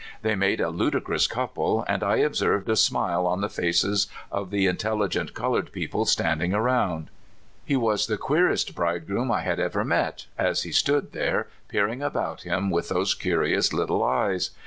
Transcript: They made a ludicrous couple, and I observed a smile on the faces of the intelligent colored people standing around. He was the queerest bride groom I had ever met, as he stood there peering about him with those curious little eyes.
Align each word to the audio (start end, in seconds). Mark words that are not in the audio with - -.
They 0.23 0.33
made 0.35 0.59
a 0.59 0.71
ludicrous 0.71 1.27
couple, 1.27 1.85
and 1.87 2.01
I 2.01 2.15
observed 2.15 2.67
a 2.69 2.75
smile 2.75 3.27
on 3.27 3.41
the 3.41 3.49
faces 3.49 4.07
of 4.31 4.49
the 4.49 4.65
intelligent 4.65 5.35
colored 5.35 5.71
people 5.71 6.05
standing 6.05 6.55
around. 6.55 7.11
He 7.63 7.75
was 7.75 8.07
the 8.07 8.17
queerest 8.17 8.73
bride 8.73 9.05
groom 9.05 9.29
I 9.31 9.41
had 9.41 9.59
ever 9.59 9.85
met, 9.85 10.25
as 10.39 10.63
he 10.63 10.71
stood 10.71 11.11
there 11.11 11.49
peering 11.67 12.01
about 12.01 12.41
him 12.41 12.71
with 12.71 12.89
those 12.89 13.13
curious 13.13 13.73
little 13.73 14.03
eyes. 14.03 14.49